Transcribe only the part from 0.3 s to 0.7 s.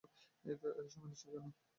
এত